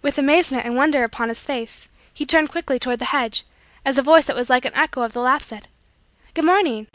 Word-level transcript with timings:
With 0.00 0.16
amazement 0.16 0.64
and 0.64 0.76
wonder 0.76 1.04
upon 1.04 1.28
his 1.28 1.44
face, 1.44 1.90
he 2.10 2.24
turned 2.24 2.48
quickly 2.50 2.78
toward 2.78 3.00
the 3.00 3.04
hedge, 3.12 3.44
as 3.84 3.98
a 3.98 4.02
voice 4.02 4.24
that 4.24 4.34
was 4.36 4.48
like 4.48 4.64
an 4.64 4.72
echo 4.74 5.02
of 5.02 5.12
the 5.12 5.20
laugh 5.20 5.42
said: 5.42 5.68
"Good 6.32 6.46
morning! 6.46 6.86